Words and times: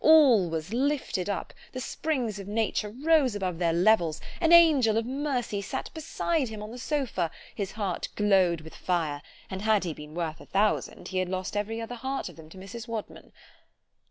—all 0.03 0.49
was 0.49 0.73
lifted 0.73 1.29
up—the 1.29 1.79
springs 1.79 2.39
of 2.39 2.47
nature 2.47 2.89
rose 2.89 3.35
above 3.35 3.59
their 3.59 3.71
levels—an 3.71 4.51
angel 4.51 4.97
of 4.97 5.05
mercy 5.05 5.61
sat 5.61 5.91
besides 5.93 6.49
him 6.49 6.63
on 6.63 6.71
the 6.71 6.79
sopha—his 6.79 7.73
heart 7.73 8.07
glow'd 8.15 8.61
with 8.61 8.73
fire—and 8.73 9.61
had 9.61 9.83
he 9.83 9.93
been 9.93 10.15
worth 10.15 10.41
a 10.41 10.45
thousand, 10.47 11.09
he 11.09 11.19
had 11.19 11.29
lost 11.29 11.55
every 11.55 11.77
heart 11.77 12.29
of 12.29 12.35
them 12.35 12.49
to 12.49 12.57
Mrs. 12.57 12.87
_Wadman. 12.87 13.31